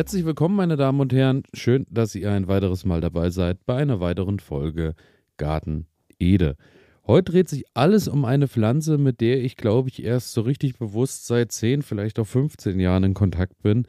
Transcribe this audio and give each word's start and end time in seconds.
Herzlich 0.00 0.24
willkommen, 0.24 0.56
meine 0.56 0.78
Damen 0.78 0.98
und 0.98 1.12
Herren. 1.12 1.42
Schön, 1.52 1.84
dass 1.90 2.14
ihr 2.14 2.32
ein 2.32 2.48
weiteres 2.48 2.86
Mal 2.86 3.02
dabei 3.02 3.28
seid 3.28 3.66
bei 3.66 3.76
einer 3.76 4.00
weiteren 4.00 4.38
Folge 4.38 4.94
Garten 5.36 5.88
Ede. 6.18 6.56
Heute 7.06 7.32
dreht 7.32 7.50
sich 7.50 7.64
alles 7.74 8.08
um 8.08 8.24
eine 8.24 8.48
Pflanze, 8.48 8.96
mit 8.96 9.20
der 9.20 9.44
ich, 9.44 9.58
glaube 9.58 9.90
ich, 9.90 10.02
erst 10.02 10.32
so 10.32 10.40
richtig 10.40 10.78
bewusst 10.78 11.26
seit 11.26 11.52
10, 11.52 11.82
vielleicht 11.82 12.18
auch 12.18 12.26
15 12.26 12.80
Jahren 12.80 13.04
in 13.04 13.12
Kontakt 13.12 13.60
bin. 13.60 13.84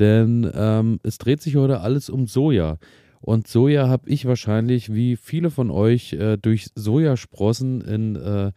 Denn 0.00 0.50
ähm, 0.52 0.98
es 1.04 1.18
dreht 1.18 1.40
sich 1.40 1.54
heute 1.54 1.78
alles 1.78 2.10
um 2.10 2.26
Soja. 2.26 2.78
Und 3.20 3.46
Soja 3.46 3.86
habe 3.86 4.10
ich 4.10 4.24
wahrscheinlich, 4.24 4.92
wie 4.92 5.14
viele 5.14 5.52
von 5.52 5.70
euch, 5.70 6.14
äh, 6.14 6.38
durch 6.38 6.70
Sojasprossen 6.74 7.82
in 7.82 8.16
äh, 8.16 8.50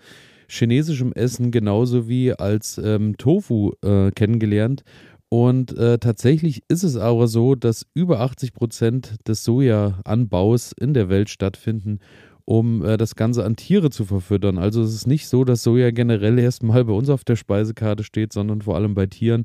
chinesischem 0.47 1.13
Essen 1.13 1.51
genauso 1.51 2.07
wie 2.07 2.33
als 2.33 2.79
ähm, 2.83 3.15
Tofu 3.17 3.73
äh, 3.83 4.09
kennengelernt. 4.09 4.83
Und 5.29 5.75
äh, 5.77 5.97
tatsächlich 5.97 6.63
ist 6.67 6.83
es 6.83 6.95
aber 6.97 7.27
so, 7.27 7.55
dass 7.55 7.85
über 7.93 8.19
80 8.21 8.53
Prozent 8.53 9.15
des 9.27 9.43
Sojaanbaus 9.43 10.71
in 10.71 10.93
der 10.93 11.09
Welt 11.09 11.29
stattfinden, 11.29 11.99
um 12.45 12.85
äh, 12.85 12.97
das 12.97 13.15
Ganze 13.15 13.43
an 13.43 13.55
Tiere 13.55 13.89
zu 13.89 14.05
verfüttern. 14.05 14.57
Also 14.57 14.81
es 14.83 14.93
ist 14.93 15.07
nicht 15.07 15.27
so, 15.27 15.43
dass 15.43 15.63
Soja 15.63 15.91
generell 15.91 16.37
erstmal 16.37 16.85
bei 16.85 16.93
uns 16.93 17.09
auf 17.09 17.23
der 17.23 17.35
Speisekarte 17.35 18.03
steht, 18.03 18.33
sondern 18.33 18.61
vor 18.61 18.75
allem 18.75 18.93
bei 18.93 19.07
Tieren 19.07 19.43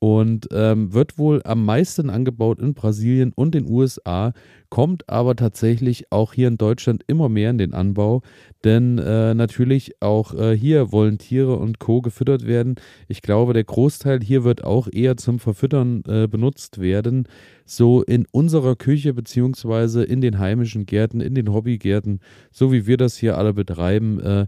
und 0.00 0.48
ähm, 0.52 0.92
wird 0.92 1.18
wohl 1.18 1.42
am 1.44 1.64
meisten 1.64 2.08
angebaut 2.10 2.60
in 2.60 2.74
Brasilien 2.74 3.32
und 3.34 3.54
den 3.54 3.68
USA, 3.68 4.32
kommt 4.70 5.08
aber 5.08 5.34
tatsächlich 5.34 6.12
auch 6.12 6.34
hier 6.34 6.48
in 6.48 6.58
Deutschland 6.58 7.02
immer 7.06 7.28
mehr 7.28 7.50
in 7.50 7.58
den 7.58 7.74
Anbau, 7.74 8.22
denn 8.64 8.98
äh, 8.98 9.34
natürlich 9.34 10.00
auch 10.00 10.34
äh, 10.34 10.56
hier 10.56 10.92
wollen 10.92 11.18
Tiere 11.18 11.56
und 11.56 11.78
Co. 11.78 12.00
gefüttert 12.00 12.46
werden. 12.46 12.76
Ich 13.08 13.22
glaube, 13.22 13.54
der 13.54 13.64
Großteil 13.64 14.20
hier 14.20 14.44
wird 14.44 14.62
auch 14.62 14.88
eher 14.92 15.16
zum 15.16 15.38
Verfüttern 15.38 16.02
äh, 16.06 16.28
benutzt 16.28 16.80
werden, 16.80 17.26
so 17.64 18.02
in 18.02 18.26
unserer 18.30 18.76
Küche 18.76 19.14
beziehungsweise 19.14 20.04
in 20.04 20.20
den 20.20 20.38
heimischen 20.38 20.86
Gärten, 20.86 21.20
in 21.20 21.34
den 21.34 21.52
Hobbygärten, 21.52 22.20
so 22.50 22.72
wie 22.72 22.86
wir 22.86 22.98
das 22.98 23.16
hier 23.16 23.36
alle 23.36 23.54
betreiben, 23.54 24.20
äh, 24.20 24.46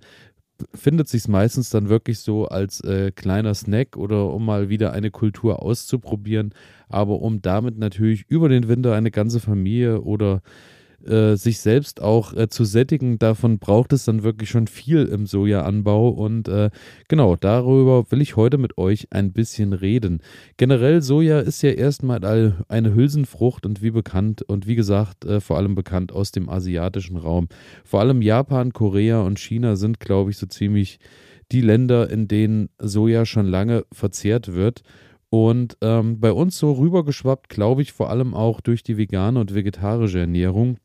findet 0.74 1.08
sich 1.08 1.28
meistens 1.28 1.70
dann 1.70 1.88
wirklich 1.88 2.20
so 2.20 2.46
als 2.46 2.80
äh, 2.82 3.10
kleiner 3.12 3.54
Snack 3.54 3.96
oder 3.96 4.32
um 4.32 4.44
mal 4.44 4.68
wieder 4.68 4.92
eine 4.92 5.10
Kultur 5.10 5.62
auszuprobieren, 5.62 6.54
aber 6.88 7.20
um 7.20 7.42
damit 7.42 7.78
natürlich 7.78 8.24
über 8.28 8.48
den 8.48 8.68
Winter 8.68 8.94
eine 8.94 9.10
ganze 9.10 9.40
Familie 9.40 10.02
oder 10.02 10.42
äh, 11.06 11.36
sich 11.36 11.60
selbst 11.60 12.00
auch 12.00 12.32
äh, 12.34 12.48
zu 12.48 12.64
sättigen, 12.64 13.18
davon 13.18 13.58
braucht 13.58 13.92
es 13.92 14.04
dann 14.04 14.22
wirklich 14.22 14.50
schon 14.50 14.66
viel 14.66 15.06
im 15.06 15.26
Sojaanbau. 15.26 16.08
Und 16.10 16.48
äh, 16.48 16.70
genau, 17.08 17.36
darüber 17.36 18.10
will 18.10 18.20
ich 18.20 18.36
heute 18.36 18.58
mit 18.58 18.78
euch 18.78 19.08
ein 19.10 19.32
bisschen 19.32 19.72
reden. 19.72 20.20
Generell 20.56 21.02
Soja 21.02 21.40
ist 21.40 21.62
ja 21.62 21.70
erstmal 21.70 22.24
eine 22.68 22.94
Hülsenfrucht 22.94 23.66
und 23.66 23.82
wie 23.82 23.90
bekannt 23.90 24.42
und 24.42 24.66
wie 24.66 24.76
gesagt, 24.76 25.24
äh, 25.24 25.40
vor 25.40 25.56
allem 25.56 25.74
bekannt 25.74 26.12
aus 26.12 26.32
dem 26.32 26.48
asiatischen 26.48 27.16
Raum. 27.16 27.48
Vor 27.84 28.00
allem 28.00 28.22
Japan, 28.22 28.72
Korea 28.72 29.20
und 29.22 29.38
China 29.38 29.76
sind, 29.76 30.00
glaube 30.00 30.30
ich, 30.30 30.36
so 30.36 30.46
ziemlich 30.46 30.98
die 31.52 31.60
Länder, 31.60 32.10
in 32.10 32.28
denen 32.28 32.68
Soja 32.78 33.26
schon 33.26 33.46
lange 33.46 33.84
verzehrt 33.92 34.54
wird. 34.54 34.82
Und 35.30 35.76
ähm, 35.80 36.18
bei 36.18 36.32
uns 36.32 36.58
so 36.58 36.72
rübergeschwappt, 36.72 37.48
glaube 37.48 37.82
ich, 37.82 37.92
vor 37.92 38.10
allem 38.10 38.34
auch 38.34 38.60
durch 38.60 38.82
die 38.82 38.96
vegane 38.96 39.38
und 39.38 39.54
vegetarische 39.54 40.18
Ernährung. 40.18 40.78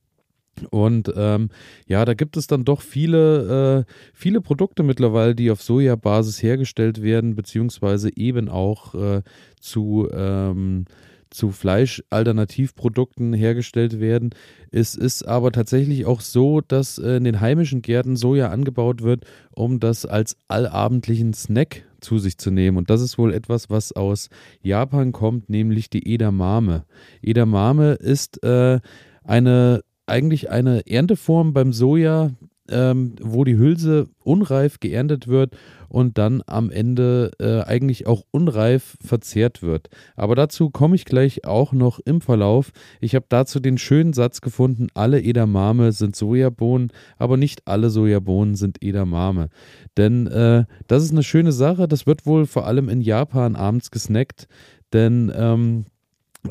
Und 0.70 1.12
ähm, 1.16 1.50
ja, 1.88 2.06
da 2.06 2.14
gibt 2.14 2.38
es 2.38 2.48
dann 2.48 2.66
doch 2.66 2.82
viele, 2.82 3.86
äh, 3.88 3.92
viele 4.14 4.42
Produkte 4.42 4.84
mittlerweile, 4.84 5.36
die 5.36 5.52
auf 5.52 5.62
Sojabasis 5.62 6.42
hergestellt 6.42 7.02
werden, 7.02 7.36
beziehungsweise 7.36 8.10
eben 8.16 8.50
auch 8.50 8.96
äh, 8.96 9.22
zu, 9.60 10.08
ähm, 10.14 10.86
zu 11.30 11.52
Fleischalternativprodukten 11.52 13.34
hergestellt 13.34 14.00
werden. 14.00 14.30
Es 14.72 14.96
ist 14.96 15.24
aber 15.24 15.52
tatsächlich 15.52 16.06
auch 16.06 16.22
so, 16.22 16.62
dass 16.62 16.98
äh, 16.98 17.18
in 17.18 17.26
den 17.26 17.42
heimischen 17.42 17.82
Gärten 17.82 18.16
Soja 18.16 18.50
angebaut 18.50 19.02
wird, 19.02 19.26
um 19.52 19.80
das 19.80 20.06
als 20.06 20.38
allabendlichen 20.48 21.34
Snack 21.34 21.84
zu 22.00 22.20
sich 22.20 22.38
zu 22.38 22.52
nehmen. 22.52 22.78
Und 22.78 22.90
das 22.90 23.02
ist 23.02 23.18
wohl 23.18 23.34
etwas, 23.34 23.70
was 23.70 23.92
aus 23.92 24.30
Japan 24.62 25.12
kommt, 25.12 25.50
nämlich 25.50 25.90
die 25.90 26.14
Edamame. 26.14 26.86
Edamame 27.22 27.94
ist 27.94 28.42
äh, 28.44 28.80
eine 29.24 29.82
eigentlich 30.08 30.50
eine 30.50 30.88
Ernteform 30.88 31.54
beim 31.54 31.74
Soja, 31.74 32.32
ähm, 32.70 33.16
wo 33.22 33.44
die 33.44 33.58
Hülse 33.58 34.08
unreif 34.24 34.80
geerntet 34.80 35.28
wird 35.28 35.56
und 35.88 36.18
dann 36.18 36.42
am 36.48 36.72
Ende 36.72 37.32
äh, 37.40 37.62
eigentlich 37.62 38.08
auch 38.08 38.24
unreif 38.32 38.98
verzehrt 39.04 39.62
wird. 39.62 39.90
Aber 40.16 40.36
dazu 40.36 40.70
komme 40.70 40.96
ich 40.96 41.06
gleich 41.06 41.46
auch 41.46 41.74
noch 41.74 42.00
im 42.00 42.22
Verlauf. 42.22 42.72
Ich 43.02 43.14
habe 43.16 43.26
dazu 43.30 43.60
den 43.60 43.78
schönen 43.78 44.14
Satz 44.14 44.42
gefunden, 44.42 44.88
alle 44.94 45.22
Edamame 45.22 45.92
sind 45.92 46.16
Sojabohnen, 46.16 46.92
aber 47.18 47.38
nicht 47.38 47.68
alle 47.68 47.90
Sojabohnen 47.90 48.56
sind 48.56 48.84
Edamame. 48.84 49.50
Denn 49.96 50.28
äh, 50.28 50.66
das 50.88 51.04
ist 51.04 51.12
eine 51.12 51.24
schöne 51.24 51.52
Sache, 51.52 51.88
das 51.88 52.08
wird 52.08 52.26
wohl 52.26 52.46
vor 52.46 52.66
allem 52.66 52.90
in 52.90 53.02
Japan 53.02 53.56
abends 53.56 53.92
gesnackt, 53.92 54.48
denn 54.92 55.32
ähm, 55.36 55.86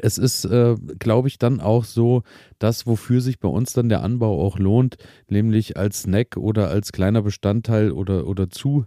es 0.03 0.19
ist, 0.19 0.45
äh, 0.45 0.77
glaube 0.99 1.29
ich, 1.29 1.39
dann 1.39 1.61
auch 1.61 1.85
so, 1.85 2.23
das, 2.59 2.87
wofür 2.87 3.21
sich 3.21 3.39
bei 3.39 3.49
uns 3.49 3.73
dann 3.73 3.89
der 3.89 4.03
Anbau 4.03 4.41
auch 4.45 4.59
lohnt, 4.59 4.97
nämlich 5.29 5.77
als 5.77 6.03
Snack 6.03 6.37
oder 6.37 6.69
als 6.69 6.93
kleiner 6.93 7.23
Bestandteil 7.23 7.93
oder, 7.93 8.27
oder 8.27 8.51
zu 8.51 8.87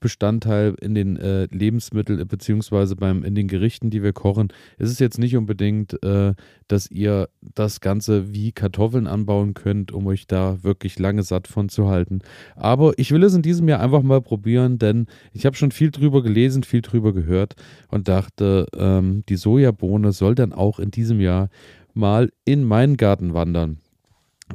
Bestandteil 0.00 0.74
in 0.80 0.94
den 0.94 1.16
äh, 1.16 1.46
Lebensmitteln 1.50 2.26
beziehungsweise 2.26 2.96
beim 2.96 3.24
in 3.24 3.34
den 3.34 3.48
Gerichten, 3.48 3.90
die 3.90 4.02
wir 4.02 4.12
kochen. 4.12 4.48
Es 4.78 4.90
ist 4.90 5.00
jetzt 5.00 5.18
nicht 5.18 5.36
unbedingt, 5.36 6.02
äh, 6.02 6.34
dass 6.68 6.90
ihr 6.90 7.28
das 7.54 7.80
Ganze 7.80 8.32
wie 8.32 8.52
Kartoffeln 8.52 9.06
anbauen 9.06 9.54
könnt, 9.54 9.92
um 9.92 10.06
euch 10.06 10.26
da 10.26 10.62
wirklich 10.62 10.98
lange 10.98 11.22
satt 11.22 11.48
von 11.48 11.68
zu 11.68 11.88
halten. 11.88 12.20
Aber 12.56 12.92
ich 12.96 13.10
will 13.10 13.22
es 13.22 13.34
in 13.34 13.42
diesem 13.42 13.68
Jahr 13.68 13.80
einfach 13.80 14.02
mal 14.02 14.20
probieren, 14.20 14.78
denn 14.78 15.06
ich 15.32 15.46
habe 15.46 15.56
schon 15.56 15.70
viel 15.70 15.90
drüber 15.90 16.22
gelesen, 16.22 16.62
viel 16.62 16.82
drüber 16.82 17.12
gehört 17.12 17.54
und 17.88 18.08
dachte, 18.08 18.66
ähm, 18.76 19.24
die 19.28 19.36
Sojabohne 19.36 20.12
soll 20.12 20.34
dann 20.34 20.52
auch 20.52 20.78
in 20.78 20.90
diesem 20.90 21.20
Jahr 21.20 21.48
mal 21.94 22.30
in 22.44 22.64
meinen 22.64 22.96
Garten 22.96 23.34
wandern. 23.34 23.78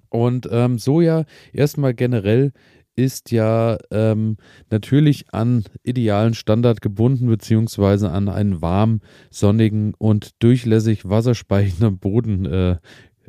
Und 0.09 0.47
ähm, 0.51 0.77
Soja 0.77 1.25
erstmal 1.53 1.93
generell 1.93 2.51
ist 2.99 3.31
ja 3.31 3.77
ähm, 3.91 4.37
natürlich 4.69 5.33
an 5.33 5.63
idealen 5.83 6.33
Standard 6.33 6.81
gebunden, 6.81 7.27
beziehungsweise 7.27 8.11
an 8.11 8.27
einen 8.27 8.61
warm, 8.61 8.99
sonnigen 9.31 9.93
und 9.97 10.31
durchlässig 10.39 11.07
wasserspeichernden 11.07 11.97
Boden 11.99 12.45
äh, 12.45 12.77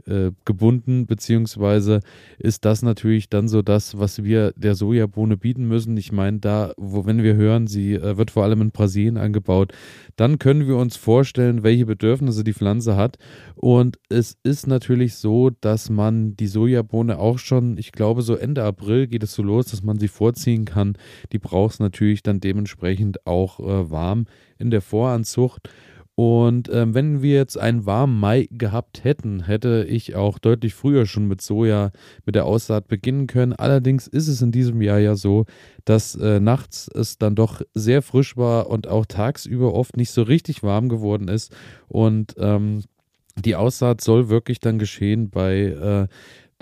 äh, 0.07 0.33
gebunden, 0.45 1.07
beziehungsweise 1.07 2.01
ist 2.39 2.65
das 2.65 2.83
natürlich 2.83 3.29
dann 3.29 3.49
so 3.49 3.63
das, 3.63 3.99
was 3.99 4.25
wir 4.25 4.53
der 4.57 4.75
Sojabohne 4.75 5.37
bieten 5.37 5.67
müssen. 5.67 5.97
Ich 5.97 6.13
meine, 6.13 6.39
da, 6.39 6.73
wo, 6.77 7.07
wenn 7.07 7.23
wir 7.23 7.35
hören, 7.35 7.67
sie 7.67 7.95
äh, 7.95 8.17
wird 8.17 8.31
vor 8.31 8.45
allem 8.45 8.61
in 8.61 8.71
Brasilien 8.71 9.17
angebaut, 9.17 9.73
dann 10.17 10.39
können 10.39 10.67
wir 10.67 10.77
uns 10.77 10.97
vorstellen, 10.97 11.63
welche 11.63 11.87
Bedürfnisse 11.87 12.45
die 12.45 12.55
Pflanze 12.55 12.97
hat. 12.97 13.19
Und 13.57 13.99
es 14.09 14.37
ist 14.43 14.67
natürlich 14.67 15.15
so, 15.17 15.51
dass 15.51 15.91
man 15.91 16.37
die 16.37 16.47
Sojabohne 16.47 17.19
auch 17.19 17.39
schon, 17.39 17.79
ich 17.79 17.93
glaube, 17.93 18.23
so 18.23 18.35
Ende 18.35 18.65
April 18.65 19.07
geht 19.07 19.23
es 19.23 19.35
so 19.35 19.43
los, 19.43 19.67
dass 19.67 19.83
man 19.83 19.99
sie 19.99 20.09
vorziehen 20.09 20.65
kann. 20.65 20.95
Die 21.33 21.39
braucht 21.39 21.75
es 21.75 21.81
natürlich 21.81 22.23
dann 22.23 22.41
dementsprechend 22.41 23.27
auch 23.27 23.61
äh, 23.61 23.91
warm 23.91 24.27
in 24.59 24.71
der 24.71 24.81
Voranzucht. 24.81 25.71
Und 26.23 26.69
ähm, 26.71 26.93
wenn 26.93 27.23
wir 27.23 27.37
jetzt 27.37 27.57
einen 27.57 27.87
warmen 27.87 28.21
Mai 28.21 28.47
gehabt 28.51 29.05
hätten, 29.05 29.45
hätte 29.45 29.87
ich 29.89 30.17
auch 30.17 30.39
deutlich 30.39 30.75
früher 30.75 31.07
schon 31.07 31.27
mit 31.29 31.41
Soja, 31.41 31.93
mit 32.27 32.35
der 32.35 32.45
Aussaat 32.45 32.89
beginnen 32.89 33.27
können. 33.27 33.55
Allerdings 33.55 34.07
ist 34.07 34.29
es 34.29 34.43
in 34.43 34.53
diesem 34.53 34.83
Jahr 34.83 34.99
ja 34.99 35.17
so, 35.17 35.47
dass 35.87 36.17
äh, 36.17 36.39
nachts 36.39 36.91
es 36.95 37.17
dann 37.17 37.37
doch 37.37 37.63
sehr 37.73 38.03
frisch 38.03 38.37
war 38.37 38.69
und 38.69 38.87
auch 38.87 39.07
tagsüber 39.07 39.73
oft 39.73 39.97
nicht 39.97 40.11
so 40.11 40.21
richtig 40.21 40.63
warm 40.63 40.91
geworden 40.91 41.29
ist. 41.29 41.57
Und 41.89 42.35
ähm, 42.37 42.83
die 43.43 43.57
Aussaat 43.57 44.03
soll 44.03 44.29
wirklich 44.29 44.61
dann 44.61 44.79
geschehen 44.79 45.31
bei 45.31 45.69
äh, 45.69 46.07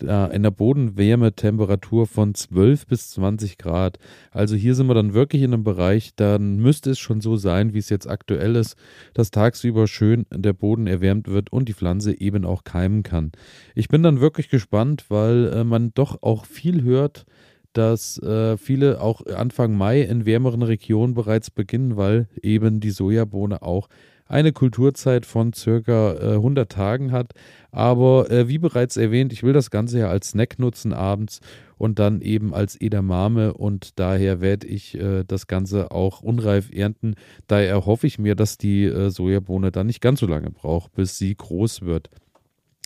einer 0.06 0.50
Bodenwärmetemperatur 0.50 2.06
von 2.06 2.34
12 2.34 2.86
bis 2.86 3.10
20 3.10 3.58
Grad. 3.58 3.98
Also 4.30 4.54
hier 4.54 4.74
sind 4.74 4.86
wir 4.86 4.94
dann 4.94 5.14
wirklich 5.14 5.42
in 5.42 5.52
einem 5.52 5.64
Bereich, 5.64 6.12
dann 6.16 6.56
müsste 6.56 6.90
es 6.90 6.98
schon 6.98 7.20
so 7.20 7.36
sein, 7.36 7.74
wie 7.74 7.78
es 7.78 7.88
jetzt 7.88 8.08
aktuell 8.08 8.56
ist, 8.56 8.76
dass 9.14 9.30
tagsüber 9.30 9.86
schön 9.86 10.26
der 10.32 10.52
Boden 10.52 10.86
erwärmt 10.86 11.28
wird 11.28 11.52
und 11.52 11.68
die 11.68 11.74
Pflanze 11.74 12.18
eben 12.20 12.44
auch 12.44 12.64
keimen 12.64 13.02
kann. 13.02 13.32
Ich 13.74 13.88
bin 13.88 14.02
dann 14.02 14.20
wirklich 14.20 14.48
gespannt, 14.48 15.06
weil 15.08 15.52
äh, 15.52 15.64
man 15.64 15.92
doch 15.94 16.22
auch 16.22 16.44
viel 16.44 16.82
hört, 16.82 17.24
dass 17.72 18.18
äh, 18.22 18.56
viele 18.56 19.00
auch 19.00 19.24
Anfang 19.26 19.76
Mai 19.76 20.02
in 20.02 20.26
wärmeren 20.26 20.62
Regionen 20.62 21.14
bereits 21.14 21.50
beginnen, 21.50 21.96
weil 21.96 22.28
eben 22.42 22.80
die 22.80 22.90
Sojabohne 22.90 23.62
auch 23.62 23.88
eine 24.28 24.52
Kulturzeit 24.52 25.26
von 25.26 25.52
circa 25.52 26.12
äh, 26.14 26.34
100 26.34 26.70
Tagen 26.70 27.10
hat. 27.12 27.32
Aber 27.72 28.30
äh, 28.30 28.48
wie 28.48 28.58
bereits 28.58 28.96
erwähnt, 28.96 29.32
ich 29.32 29.42
will 29.42 29.52
das 29.52 29.70
Ganze 29.70 29.98
ja 29.98 30.08
als 30.08 30.30
Snack 30.30 30.58
nutzen 30.58 30.92
abends 30.92 31.40
und 31.78 31.98
dann 31.98 32.20
eben 32.20 32.54
als 32.54 32.80
Edamame 32.80 33.54
und 33.54 33.98
daher 33.98 34.40
werde 34.40 34.66
ich 34.66 34.98
äh, 34.98 35.24
das 35.24 35.46
Ganze 35.46 35.90
auch 35.90 36.20
unreif 36.20 36.70
ernten. 36.72 37.14
Daher 37.46 37.86
hoffe 37.86 38.06
ich 38.06 38.18
mir, 38.18 38.34
dass 38.34 38.58
die 38.58 38.84
äh, 38.84 39.10
Sojabohne 39.10 39.72
dann 39.72 39.86
nicht 39.86 40.00
ganz 40.00 40.20
so 40.20 40.26
lange 40.26 40.50
braucht, 40.50 40.92
bis 40.92 41.18
sie 41.18 41.34
groß 41.34 41.82
wird. 41.82 42.10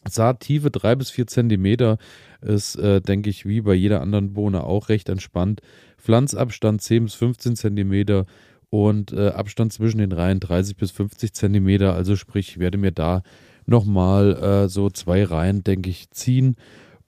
Saattiefe 0.09 0.71
drei 0.71 0.95
bis 0.97 1.11
vier 1.11 1.27
Zentimeter 1.27 1.99
ist, 2.41 2.77
äh, 2.77 3.01
denke 3.01 3.31
ich, 3.31 3.47
wie 3.47 3.61
bei 3.61 3.75
jeder 3.75 4.01
anderen 4.01 4.33
Bohne 4.33 4.65
auch 4.65 4.89
recht 4.89 5.09
entspannt. 5.09 5.61
Pflanzabstand 5.99 6.83
10 6.83 7.05
bis 7.05 7.15
15 7.15 7.57
Zentimeter 7.57 8.27
und 8.73 9.13
äh, 9.13 9.29
Abstand 9.29 9.71
zwischen 9.71 9.99
den 9.99 10.13
Reihen 10.13 10.41
30 10.41 10.79
bis 10.79 10.93
50 10.93 11.35
Zentimeter. 11.35 11.93
Also 11.93 12.17
sprich, 12.17 12.49
ich 12.49 12.59
werde 12.59 12.79
mir 12.79 12.91
da 12.91 13.23
nochmal 13.67 14.33
äh, 14.33 14.69
so 14.71 14.89
zwei 14.89 15.25
Reihen, 15.25 15.63
denke 15.63 15.91
ich, 15.91 16.11
ziehen. 16.11 16.57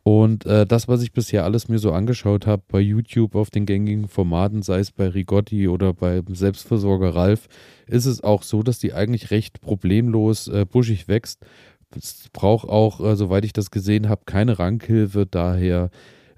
Und 0.03 0.45
äh, 0.45 0.67
das, 0.67 0.89
was 0.89 1.03
ich 1.03 1.13
bisher 1.13 1.43
alles 1.43 1.69
mir 1.69 1.79
so 1.79 1.93
angeschaut 1.93 2.47
habe 2.47 2.63
bei 2.69 2.81
YouTube 2.81 3.35
auf 3.35 3.49
den 3.49 3.65
gängigen 3.65 4.09
Formaten, 4.09 4.61
sei 4.61 4.81
es 4.81 4.93
bei 4.93 5.09
Rigotti 5.09 5.67
oder 5.67 5.95
beim 5.95 6.35
Selbstversorger 6.35 7.15
Ralf, 7.15 7.49
ist 7.87 8.05
es 8.05 8.23
auch 8.23 8.43
so, 8.43 8.63
dass 8.63 8.79
die 8.79 8.93
eigentlich 8.93 9.31
recht 9.31 9.63
problemlos 9.63 10.49
äh, 10.49 10.67
buschig 10.71 11.09
wächst. 11.09 11.47
Es 11.97 12.29
braucht 12.35 12.69
auch, 12.69 13.01
äh, 13.01 13.17
soweit 13.17 13.47
ich 13.47 13.55
das 13.55 13.71
gesehen 13.71 14.11
habe, 14.11 14.25
keine 14.27 14.59
Rankhilfe. 14.59 15.25
Daher 15.25 15.89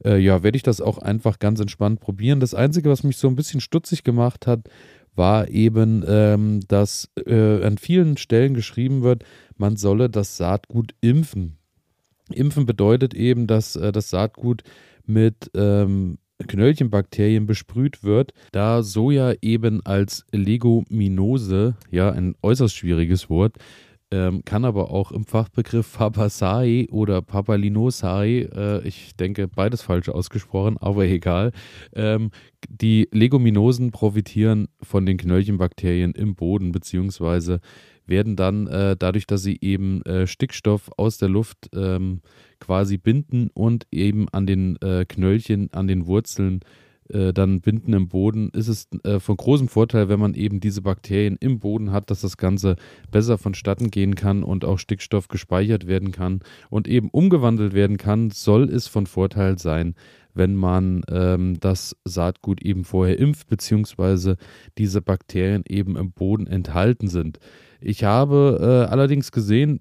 äh, 0.04 0.18
ja, 0.18 0.44
werde 0.44 0.56
ich 0.56 0.62
das 0.62 0.80
auch 0.80 0.98
einfach 0.98 1.40
ganz 1.40 1.58
entspannt 1.58 1.98
probieren. 1.98 2.38
Das 2.38 2.54
Einzige, 2.54 2.90
was 2.90 3.02
mich 3.02 3.16
so 3.16 3.26
ein 3.26 3.34
bisschen 3.34 3.60
stutzig 3.60 4.04
gemacht 4.04 4.46
hat, 4.46 4.68
war 5.16 5.48
eben, 5.48 6.04
ähm, 6.06 6.60
dass 6.68 7.10
äh, 7.26 7.64
an 7.64 7.78
vielen 7.78 8.16
Stellen 8.16 8.54
geschrieben 8.54 9.02
wird, 9.02 9.24
man 9.56 9.76
solle 9.76 10.08
das 10.10 10.36
Saatgut 10.36 10.94
impfen. 11.00 11.56
Impfen 12.32 12.66
bedeutet 12.66 13.14
eben, 13.14 13.46
dass 13.46 13.76
äh, 13.76 13.92
das 13.92 14.10
Saatgut 14.10 14.62
mit 15.06 15.50
ähm, 15.54 16.18
Knöllchenbakterien 16.46 17.46
besprüht 17.46 18.04
wird, 18.04 18.32
da 18.52 18.82
Soja 18.82 19.34
eben 19.40 19.80
als 19.86 20.26
Leguminose, 20.32 21.76
ja, 21.90 22.10
ein 22.10 22.34
äußerst 22.42 22.76
schwieriges 22.76 23.30
Wort, 23.30 23.56
ähm, 24.12 24.42
kann 24.44 24.64
aber 24.64 24.90
auch 24.90 25.10
im 25.10 25.24
Fachbegriff 25.24 25.86
Fabaceae 25.86 26.88
oder 26.90 27.22
Papalinosae, 27.22 28.42
äh, 28.42 28.86
ich 28.86 29.16
denke 29.16 29.48
beides 29.48 29.82
falsch 29.82 30.08
ausgesprochen, 30.08 30.76
aber 30.78 31.04
egal. 31.04 31.52
Ähm, 31.94 32.30
die 32.68 33.08
Leguminosen 33.12 33.90
profitieren 33.90 34.68
von 34.80 35.06
den 35.06 35.16
Knöllchenbakterien 35.16 36.12
im 36.12 36.34
Boden, 36.34 36.72
beziehungsweise 36.72 37.60
werden 38.06 38.36
dann 38.36 38.68
äh, 38.68 38.96
dadurch, 38.96 39.26
dass 39.26 39.42
sie 39.42 39.58
eben 39.60 40.02
äh, 40.02 40.28
Stickstoff 40.28 40.90
aus 40.96 41.18
der 41.18 41.28
Luft 41.28 41.68
ähm, 41.74 42.20
quasi 42.60 42.98
binden 42.98 43.50
und 43.52 43.86
eben 43.90 44.28
an 44.28 44.46
den 44.46 44.76
äh, 44.76 45.04
Knöllchen, 45.04 45.72
an 45.72 45.88
den 45.88 46.06
Wurzeln 46.06 46.60
äh, 46.60 46.85
dann 47.32 47.60
binden 47.60 47.92
im 47.92 48.08
Boden, 48.08 48.50
ist 48.50 48.68
es 48.68 48.88
äh, 49.04 49.20
von 49.20 49.36
großem 49.36 49.68
Vorteil, 49.68 50.08
wenn 50.08 50.20
man 50.20 50.34
eben 50.34 50.60
diese 50.60 50.82
Bakterien 50.82 51.36
im 51.40 51.58
Boden 51.58 51.92
hat, 51.92 52.10
dass 52.10 52.20
das 52.20 52.36
Ganze 52.36 52.76
besser 53.10 53.38
vonstatten 53.38 53.90
gehen 53.90 54.14
kann 54.14 54.42
und 54.42 54.64
auch 54.64 54.78
Stickstoff 54.78 55.28
gespeichert 55.28 55.86
werden 55.86 56.12
kann 56.12 56.40
und 56.70 56.88
eben 56.88 57.10
umgewandelt 57.10 57.74
werden 57.74 57.96
kann, 57.96 58.30
soll 58.30 58.64
es 58.64 58.88
von 58.88 59.06
Vorteil 59.06 59.58
sein, 59.58 59.94
wenn 60.34 60.54
man 60.54 61.02
ähm, 61.10 61.58
das 61.60 61.96
Saatgut 62.04 62.62
eben 62.62 62.84
vorher 62.84 63.18
impft, 63.18 63.48
beziehungsweise 63.48 64.36
diese 64.78 65.00
Bakterien 65.00 65.64
eben 65.66 65.96
im 65.96 66.12
Boden 66.12 66.46
enthalten 66.46 67.08
sind. 67.08 67.38
Ich 67.80 68.04
habe 68.04 68.58
äh, 68.60 68.90
allerdings 68.90 69.32
gesehen, 69.32 69.80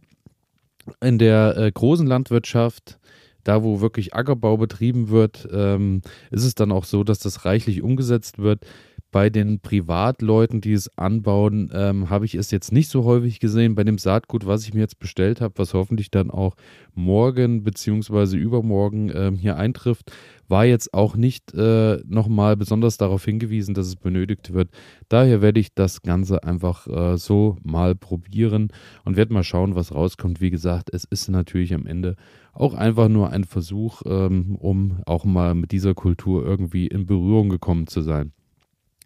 in 1.02 1.18
der 1.18 1.58
äh, 1.58 1.72
großen 1.72 2.08
Landwirtschaft, 2.08 3.00
da 3.46 3.64
wo 3.64 3.80
wirklich 3.80 4.14
Ackerbau 4.14 4.58
betrieben 4.58 5.10
wird, 5.10 5.48
ähm, 5.54 6.02
ist 6.32 6.44
es 6.44 6.56
dann 6.56 6.74
auch 6.74 6.84
so, 6.84 7.06
dass 7.06 7.20
das 7.20 7.46
reichlich 7.46 7.82
umgesetzt 7.82 8.40
wird. 8.40 8.66
Bei 9.12 9.30
den 9.30 9.60
Privatleuten, 9.62 10.60
die 10.60 10.74
es 10.74 10.90
anbauen, 10.98 11.70
ähm, 11.74 12.10
habe 12.10 12.26
ich 12.26 12.36
es 12.36 12.52
jetzt 12.52 12.72
nicht 12.72 12.90
so 12.90 13.06
häufig 13.06 13.40
gesehen. 13.40 13.76
Bei 13.76 13.84
dem 13.84 13.98
Saatgut, 13.98 14.46
was 14.46 14.64
ich 14.64 14.74
mir 14.74 14.82
jetzt 14.82 15.00
bestellt 15.00 15.40
habe, 15.40 15.54
was 15.58 15.74
hoffentlich 15.74 16.12
dann 16.12 16.30
auch 16.32 16.56
morgen 16.94 17.64
bzw. 17.64 18.36
übermorgen 18.36 19.12
ähm, 19.16 19.36
hier 19.38 19.56
eintrifft, 19.58 20.12
war 20.48 20.66
jetzt 20.66 20.94
auch 20.94 21.16
nicht 21.16 21.54
äh, 21.54 21.98
nochmal 22.06 22.58
besonders 22.58 22.98
darauf 22.98 23.26
hingewiesen, 23.26 23.74
dass 23.74 23.88
es 23.88 23.96
benötigt 23.96 24.54
wird. 24.54 24.70
Daher 25.10 25.42
werde 25.42 25.60
ich 25.60 25.74
das 25.74 26.02
Ganze 26.02 26.44
einfach 26.44 26.88
äh, 26.88 27.18
so 27.18 27.58
mal 27.64 27.96
probieren 27.96 28.70
und 29.06 29.18
werde 29.18 29.34
mal 29.34 29.44
schauen, 29.44 29.76
was 29.76 29.94
rauskommt. 29.94 30.42
Wie 30.42 30.52
gesagt, 30.52 30.90
es 30.94 31.06
ist 31.06 31.30
natürlich 31.30 31.74
am 31.74 31.86
Ende 31.86 32.16
auch 32.54 32.74
einfach 32.74 33.10
nur 33.10 33.30
ein 33.32 33.44
Versuch, 33.44 34.02
ähm, 34.06 34.56
um 34.56 35.02
auch 35.06 35.26
mal 35.26 35.56
mit 35.56 35.72
dieser 35.72 35.94
Kultur 35.94 36.46
irgendwie 36.46 36.88
in 36.88 37.06
Berührung 37.06 37.50
gekommen 37.50 37.88
zu 37.88 38.02
sein. 38.02 38.32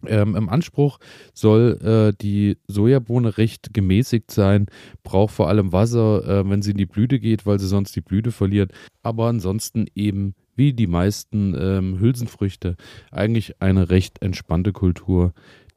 Ähm, 0.06 0.36
Im 0.36 0.48
Anspruch 0.48 0.98
soll 1.34 1.78
äh, 1.82 2.16
die 2.20 2.56
Sojabohne 2.68 3.38
recht 3.38 3.74
gemäßigt 3.74 4.30
sein, 4.30 4.66
braucht 5.02 5.34
vor 5.34 5.48
allem 5.48 5.72
Wasser, 5.72 6.24
äh, 6.26 6.48
wenn 6.48 6.62
sie 6.62 6.72
in 6.72 6.76
die 6.76 6.86
Blüte 6.86 7.18
geht, 7.18 7.46
weil 7.46 7.58
sie 7.58 7.68
sonst 7.68 7.94
die 7.96 8.00
Blüte 8.00 8.32
verliert. 8.32 8.72
Aber 9.02 9.26
ansonsten 9.26 9.86
eben 9.94 10.34
wie 10.56 10.72
die 10.72 10.86
meisten 10.86 11.56
ähm, 11.58 12.00
Hülsenfrüchte 12.00 12.76
eigentlich 13.10 13.60
eine 13.62 13.90
recht 13.90 14.20
entspannte 14.20 14.72
Kultur, 14.72 15.32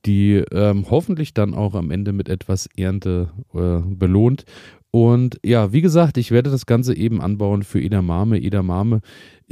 die 0.05 0.43
ähm, 0.51 0.85
hoffentlich 0.89 1.33
dann 1.33 1.53
auch 1.53 1.75
am 1.75 1.91
Ende 1.91 2.11
mit 2.11 2.27
etwas 2.27 2.67
Ernte 2.75 3.29
äh, 3.53 3.79
belohnt 3.85 4.45
und 4.95 5.39
ja, 5.43 5.73
wie 5.73 5.81
gesagt, 5.81 6.19
ich 6.19 6.29
werde 6.29 6.51
das 6.51 6.67
Ganze 6.67 6.95
eben 6.95 7.19
anbauen 7.19 7.63
für 7.63 7.81
Edamame. 7.81 8.37
Edamame 8.37 9.01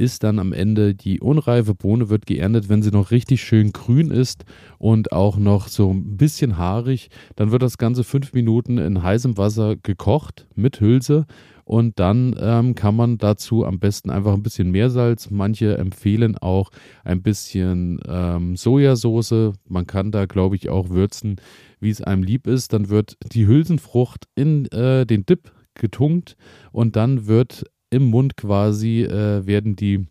ist 0.02 0.24
dann 0.24 0.40
am 0.40 0.52
Ende 0.52 0.96
die 0.96 1.20
unreife 1.20 1.74
Bohne, 1.74 2.08
wird 2.08 2.26
geerntet, 2.26 2.68
wenn 2.68 2.82
sie 2.82 2.90
noch 2.90 3.12
richtig 3.12 3.42
schön 3.42 3.70
grün 3.70 4.10
ist 4.10 4.44
und 4.78 5.12
auch 5.12 5.36
noch 5.36 5.68
so 5.68 5.92
ein 5.92 6.16
bisschen 6.16 6.58
haarig. 6.58 7.08
Dann 7.36 7.52
wird 7.52 7.62
das 7.62 7.78
Ganze 7.78 8.02
fünf 8.02 8.32
Minuten 8.32 8.78
in 8.78 9.02
heißem 9.02 9.38
Wasser 9.38 9.76
gekocht 9.76 10.48
mit 10.56 10.80
Hülse. 10.80 11.26
Und 11.64 12.00
dann 12.00 12.34
ähm, 12.40 12.74
kann 12.74 12.96
man 12.96 13.18
dazu 13.18 13.64
am 13.64 13.78
besten 13.78 14.10
einfach 14.10 14.34
ein 14.34 14.42
bisschen 14.42 14.72
Meersalz. 14.72 15.30
Manche 15.30 15.78
empfehlen 15.78 16.36
auch 16.36 16.72
ein 17.04 17.22
bisschen 17.22 18.00
ähm, 18.08 18.56
Sojasauce. 18.56 19.52
Man 19.68 19.86
kann 19.86 20.10
da, 20.10 20.26
glaube 20.26 20.56
ich, 20.56 20.68
auch 20.68 20.90
würzen 20.90 21.36
wie 21.78 21.90
es 21.90 22.02
einem 22.02 22.24
lieb 22.24 22.48
ist. 22.48 22.72
Dann 22.72 22.88
wird 22.88 23.16
die 23.32 23.46
Hülsenfrucht 23.46 24.26
in 24.34 24.66
äh, 24.72 25.06
den 25.06 25.24
Dip 25.24 25.52
getunkt 25.74 26.36
und 26.72 26.96
dann 26.96 27.26
wird 27.26 27.64
im 27.92 28.04
Mund 28.04 28.36
quasi 28.36 29.02
äh, 29.02 29.46
werden 29.46 29.76
die 29.76 30.06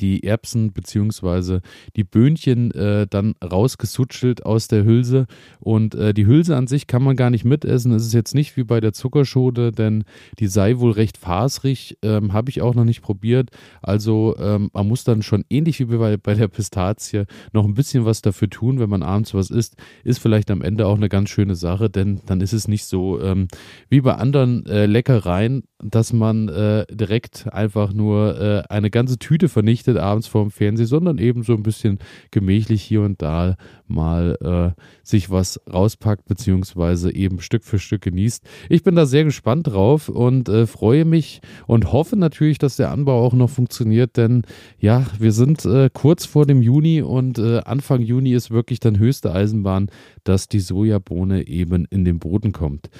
die 0.00 0.24
Erbsen 0.24 0.72
bzw. 0.72 1.60
die 1.96 2.04
Böhnchen 2.04 2.70
äh, 2.72 3.06
dann 3.08 3.34
rausgesutschelt 3.42 4.44
aus 4.44 4.68
der 4.68 4.84
Hülse. 4.84 5.26
Und 5.58 5.94
äh, 5.94 6.14
die 6.14 6.26
Hülse 6.26 6.56
an 6.56 6.66
sich 6.66 6.86
kann 6.86 7.02
man 7.02 7.16
gar 7.16 7.30
nicht 7.30 7.44
mitessen. 7.44 7.92
Es 7.92 8.06
ist 8.06 8.14
jetzt 8.14 8.34
nicht 8.34 8.56
wie 8.56 8.64
bei 8.64 8.80
der 8.80 8.92
Zuckerschode, 8.92 9.72
denn 9.72 10.04
die 10.38 10.46
sei 10.46 10.78
wohl 10.78 10.92
recht 10.92 11.18
fasrig. 11.18 11.98
Ähm, 12.02 12.32
Habe 12.32 12.50
ich 12.50 12.62
auch 12.62 12.74
noch 12.74 12.84
nicht 12.84 13.02
probiert. 13.02 13.50
Also 13.82 14.36
ähm, 14.38 14.70
man 14.72 14.88
muss 14.88 15.04
dann 15.04 15.22
schon 15.22 15.44
ähnlich 15.50 15.80
wie 15.80 15.96
bei, 15.96 16.16
bei 16.16 16.34
der 16.34 16.48
Pistazie 16.48 17.24
noch 17.52 17.64
ein 17.64 17.74
bisschen 17.74 18.04
was 18.04 18.22
dafür 18.22 18.50
tun, 18.50 18.80
wenn 18.80 18.90
man 18.90 19.02
abends 19.02 19.34
was 19.34 19.50
isst. 19.50 19.76
Ist 20.04 20.18
vielleicht 20.18 20.50
am 20.50 20.62
Ende 20.62 20.86
auch 20.86 20.96
eine 20.96 21.08
ganz 21.08 21.30
schöne 21.30 21.54
Sache, 21.54 21.90
denn 21.90 22.20
dann 22.26 22.40
ist 22.40 22.52
es 22.52 22.68
nicht 22.68 22.84
so 22.84 23.20
ähm, 23.20 23.48
wie 23.88 24.00
bei 24.00 24.14
anderen 24.14 24.66
äh, 24.66 24.86
Leckereien, 24.86 25.64
dass 25.82 26.12
man 26.12 26.48
äh, 26.48 26.86
direkt 26.90 27.52
einfach 27.52 27.92
nur 27.92 28.40
äh, 28.40 28.62
eine 28.68 28.90
ganze 28.90 29.18
Tüte 29.18 29.48
vernichtet 29.48 29.79
abends 29.88 30.26
vorm 30.26 30.50
Fernsehen, 30.50 30.86
sondern 30.86 31.18
eben 31.18 31.42
so 31.42 31.54
ein 31.54 31.62
bisschen 31.62 31.98
gemächlich 32.30 32.82
hier 32.82 33.02
und 33.02 33.22
da 33.22 33.56
mal 33.86 34.36
äh, 34.76 34.80
sich 35.02 35.30
was 35.30 35.60
rauspackt, 35.70 36.26
beziehungsweise 36.26 37.14
eben 37.14 37.40
Stück 37.40 37.64
für 37.64 37.78
Stück 37.78 38.02
genießt. 38.02 38.44
Ich 38.68 38.82
bin 38.82 38.94
da 38.94 39.06
sehr 39.06 39.24
gespannt 39.24 39.66
drauf 39.68 40.08
und 40.08 40.48
äh, 40.48 40.66
freue 40.66 41.04
mich 41.04 41.40
und 41.66 41.92
hoffe 41.92 42.16
natürlich, 42.16 42.58
dass 42.58 42.76
der 42.76 42.90
Anbau 42.90 43.24
auch 43.24 43.34
noch 43.34 43.50
funktioniert, 43.50 44.16
denn 44.16 44.42
ja, 44.78 45.06
wir 45.18 45.32
sind 45.32 45.64
äh, 45.64 45.90
kurz 45.92 46.24
vor 46.24 46.46
dem 46.46 46.62
Juni 46.62 47.02
und 47.02 47.38
äh, 47.38 47.58
Anfang 47.64 48.02
Juni 48.02 48.32
ist 48.32 48.50
wirklich 48.50 48.80
dann 48.80 48.98
höchste 48.98 49.32
Eisenbahn, 49.32 49.90
dass 50.24 50.48
die 50.48 50.60
Sojabohne 50.60 51.46
eben 51.46 51.86
in 51.90 52.04
den 52.04 52.18
Boden 52.18 52.52
kommt. 52.52 52.90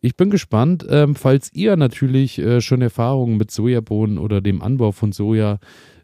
Ich 0.00 0.16
bin 0.16 0.30
gespannt, 0.30 0.86
ähm, 0.88 1.16
falls 1.16 1.52
ihr 1.52 1.76
natürlich 1.76 2.38
äh, 2.38 2.60
schon 2.60 2.82
Erfahrungen 2.82 3.36
mit 3.36 3.50
Sojabohnen 3.50 4.18
oder 4.18 4.40
dem 4.40 4.62
Anbau 4.62 4.92
von 4.92 5.10
Soja 5.10 5.58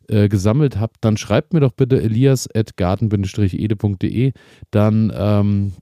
äh, 0.08 0.28
gesammelt 0.28 0.78
habt, 0.78 0.99
dann 1.00 1.16
schreibt 1.16 1.52
mir 1.52 1.58
doch 1.61 1.73
bitte 1.73 2.00
elias.garten-ede.de. 2.02 4.32
Dann 4.70 5.12
ähm, 5.14 5.73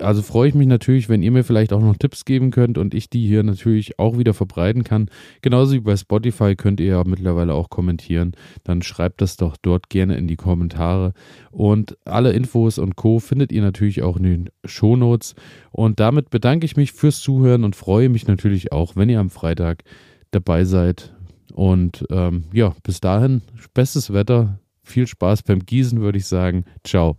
also 0.00 0.22
freue 0.22 0.48
ich 0.48 0.54
mich 0.54 0.66
natürlich, 0.66 1.08
wenn 1.08 1.22
ihr 1.22 1.30
mir 1.30 1.44
vielleicht 1.44 1.72
auch 1.72 1.80
noch 1.80 1.96
Tipps 1.96 2.24
geben 2.24 2.50
könnt 2.50 2.78
und 2.78 2.94
ich 2.94 3.10
die 3.10 3.26
hier 3.26 3.42
natürlich 3.42 3.98
auch 3.98 4.18
wieder 4.18 4.34
verbreiten 4.34 4.84
kann. 4.84 5.10
Genauso 5.42 5.74
wie 5.74 5.80
bei 5.80 5.96
Spotify 5.96 6.56
könnt 6.56 6.80
ihr 6.80 6.86
ja 6.86 7.04
mittlerweile 7.04 7.54
auch 7.54 7.70
kommentieren. 7.70 8.32
Dann 8.64 8.82
schreibt 8.82 9.20
das 9.20 9.36
doch 9.36 9.56
dort 9.60 9.90
gerne 9.90 10.16
in 10.16 10.26
die 10.26 10.36
Kommentare. 10.36 11.12
Und 11.50 11.96
alle 12.04 12.32
Infos 12.32 12.78
und 12.78 12.96
Co. 12.96 13.18
findet 13.18 13.52
ihr 13.52 13.62
natürlich 13.62 14.02
auch 14.02 14.16
in 14.16 14.24
den 14.24 14.50
Shownotes. 14.64 15.34
Und 15.70 16.00
damit 16.00 16.30
bedanke 16.30 16.64
ich 16.64 16.76
mich 16.76 16.92
fürs 16.92 17.20
Zuhören 17.20 17.64
und 17.64 17.76
freue 17.76 18.08
mich 18.08 18.26
natürlich 18.26 18.72
auch, 18.72 18.96
wenn 18.96 19.08
ihr 19.08 19.20
am 19.20 19.30
Freitag 19.30 19.84
dabei 20.30 20.64
seid. 20.64 21.14
Und 21.52 22.04
ähm, 22.10 22.44
ja, 22.52 22.74
bis 22.82 23.00
dahin, 23.00 23.42
bestes 23.74 24.12
Wetter, 24.12 24.58
viel 24.82 25.06
Spaß 25.06 25.42
beim 25.42 25.60
Gießen, 25.60 26.00
würde 26.00 26.18
ich 26.18 26.26
sagen. 26.26 26.64
Ciao. 26.84 27.16